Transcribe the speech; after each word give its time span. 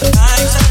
Lives 0.00 0.54
are 0.56 0.67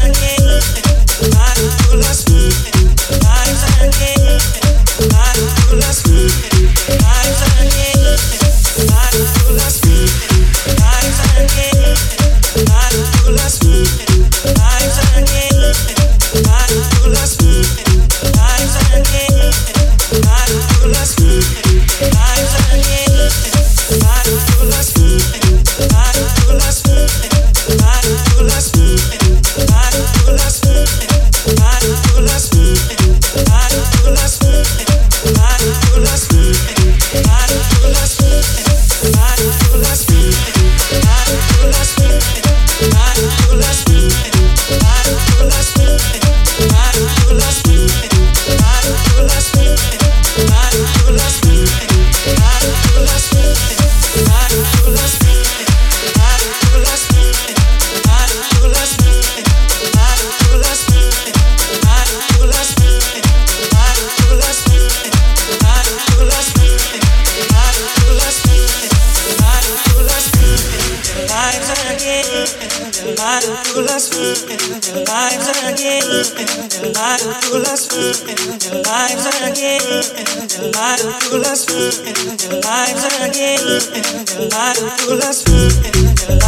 pull 81.30 81.44
us 81.44 81.64
through 81.64 82.06
and 82.06 82.42
your 82.42 82.60
lives 82.62 83.04
again, 83.20 83.60
and 83.92 84.30
your 84.30 84.48
lives 84.48 84.80
pull 85.04 85.22
us 85.22 85.42
through 85.42 85.68
and 85.84 86.20
your 86.20 86.38
lives. 86.38 86.47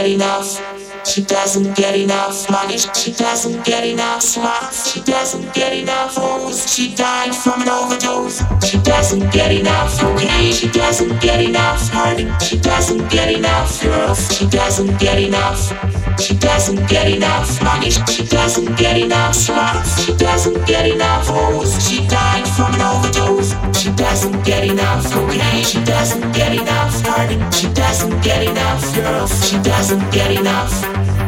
Get 0.00 0.10
enough. 0.10 1.06
She 1.06 1.22
doesn't 1.22 1.76
get 1.76 1.94
enough 1.94 2.50
money. 2.50 2.78
She 2.78 3.12
doesn't 3.12 3.64
get 3.66 3.84
enough 3.84 4.22
slots 4.22 4.92
she 4.92 5.02
doesn't 5.02 5.52
get 5.52 5.74
enough 5.74 6.14
hoes. 6.16 6.72
She 6.72 6.94
died 6.94 7.34
from 7.34 7.60
an 7.62 7.68
overdose. 7.68 8.42
She 8.64 8.78
doesn't 8.78 9.30
get 9.30 9.52
enough 9.52 10.02
okay 10.02 10.52
she 10.52 10.68
doesn't 10.68 11.20
get 11.20 11.40
enough 11.42 11.88
hurting 11.90 12.32
she 12.38 12.58
doesn't 12.58 13.10
get 13.10 13.30
enough 13.30 13.82
girls. 13.82 14.20
She 14.36 14.46
doesn't 14.48 14.98
get 14.98 15.18
enough 15.20 15.99
she 16.20 16.36
doesn't 16.36 16.86
get 16.86 17.08
enough 17.08 17.62
money. 17.62 17.90
She 17.90 18.24
doesn't 18.26 18.76
get 18.76 18.98
enough 18.98 19.34
sluts. 19.34 20.04
She 20.04 20.14
doesn't 20.16 20.66
get 20.66 20.86
enough 20.86 21.26
hoes. 21.26 21.72
She 21.88 22.06
died 22.08 22.46
from 22.46 22.74
an 22.74 22.82
overdose. 22.82 23.56
She 23.80 23.90
doesn't 23.92 24.44
get 24.44 24.64
enough 24.64 25.10
cocaine. 25.10 25.64
She 25.64 25.82
doesn't 25.82 26.32
get 26.32 26.52
enough 26.54 27.02
garden. 27.02 27.40
She 27.52 27.72
doesn't 27.72 28.22
get 28.22 28.42
enough 28.46 28.82
girls. 28.94 29.32
She 29.48 29.56
doesn't 29.62 30.12
get 30.12 30.30
enough. 30.30 30.70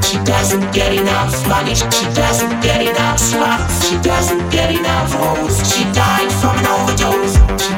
She 0.04 0.18
doesn't 0.24 0.74
get 0.74 0.92
enough 0.92 1.32
money. 1.48 1.74
She 1.74 2.04
doesn't 2.12 2.60
get 2.60 2.82
enough 2.82 3.16
sluts. 3.16 3.88
She 3.88 3.96
doesn't 4.02 4.50
get 4.50 4.70
enough 4.70 5.10
hoes. 5.14 5.56
She 5.72 5.84
died 5.92 6.30
from 6.40 6.58
an 6.58 6.66
overdose. 6.66 7.34
She, 7.64 7.72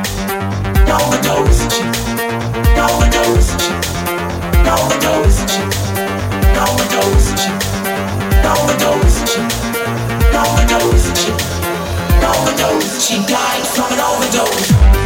an 0.83 0.91
overdose. 0.91 1.61
She, 1.71 1.83
an 1.85 2.83
overdose. 2.91 3.55
She, 3.63 3.71
an 3.71 3.87
overdose. 3.87 4.03
She, 4.03 4.19
an 4.59 4.67
overdose. 4.67 5.79
She, 5.79 5.84
she 13.05 13.21
died 13.27 13.67
from 13.67 13.93
an 13.93 14.01
overdose 14.01 15.04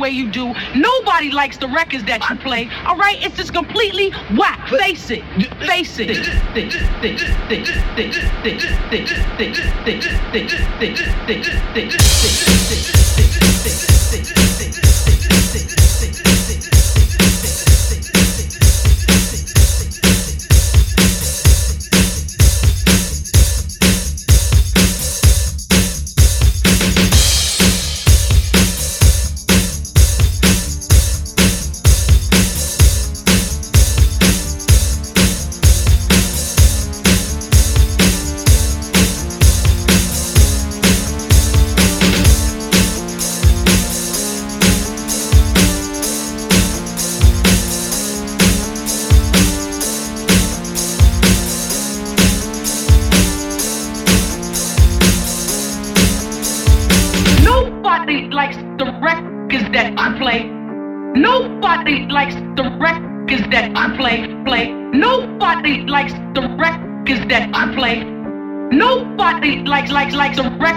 way 0.00 0.10
you 0.10 0.30
do. 0.30 0.54
Nobody 0.74 1.30
likes 1.30 1.58
the 1.58 1.68
records 1.68 2.04
that 2.04 2.28
you 2.28 2.36
play. 2.36 2.68
All 2.86 2.96
right, 2.96 3.22
it's 3.22 3.36
just 3.36 3.52
completely 3.52 4.10
whack. 4.36 4.68
Face 4.68 5.10
it. 5.10 5.22
Face 5.66 5.98
it. 5.98 6.08
Nobody 12.46 13.09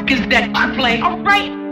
records 0.04 0.28
that 0.30 0.52
I 0.56 0.76
play. 0.76 1.02
Alright. 1.02 1.63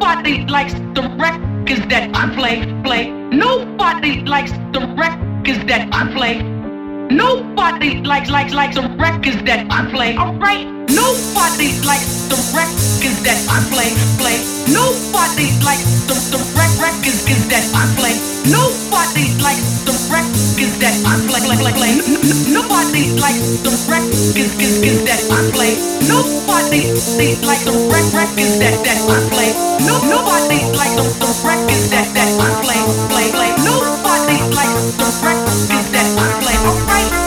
Nobody 0.00 0.46
likes 0.46 0.72
the 0.72 1.14
records 1.20 1.86
that 1.88 2.10
I 2.14 2.34
play. 2.34 2.64
Play. 2.82 3.10
Nobody 3.10 4.22
likes 4.22 4.50
the 4.72 4.80
records 4.96 5.62
that 5.66 5.90
I 5.92 6.10
play. 6.14 6.40
Nobody 7.10 8.00
likes 8.00 8.30
likes 8.30 8.54
likes 8.54 8.76
the 8.76 8.88
records 8.98 9.42
that 9.42 9.70
I 9.70 9.90
play. 9.90 10.16
Alright. 10.16 10.79
Nobody 10.90 11.78
likes 11.86 12.26
the 12.26 12.38
records 12.54 13.22
that 13.22 13.40
I 13.46 13.58
play. 13.70 13.90
Play. 14.18 14.38
Nobody 14.74 15.54
likes 15.62 16.02
the 16.10 16.16
the 16.30 16.40
rec 16.58 16.70
records 16.82 17.22
that 17.26 17.66
I 17.74 17.84
play. 17.94 18.14
Nobody 18.50 19.26
likes 19.38 19.82
the 19.86 19.94
records 20.10 20.58
that 20.82 20.96
I 21.06 21.14
play. 21.30 21.40
Play. 21.46 21.58
Play. 21.58 21.74
play. 21.78 21.92
Nobody 22.50 23.04
likes 23.22 23.62
the 23.62 23.72
records 23.86 24.34
that 25.06 25.22
I 25.30 25.40
play. 25.54 25.72
Nobody 26.10 26.82
likes 27.46 27.64
the 27.66 27.74
rec 27.90 28.06
records 28.14 28.58
that 28.58 28.76
that 28.82 29.00
I 29.06 29.18
play. 29.30 29.50
No. 29.86 29.94
Nobody 30.10 30.60
likes 30.74 30.94
the 30.98 31.06
the 31.22 31.30
records 31.46 31.90
that 31.90 32.08
that 32.14 32.30
I 32.34 32.50
play. 32.66 32.80
Play. 33.10 33.26
Play. 33.30 33.50
Nobody 33.62 34.38
likes 34.54 34.94
the 34.98 35.08
records 35.22 35.68
that 35.70 36.08
I 36.18 36.26
play. 36.42 36.56
Alright. 36.66 37.19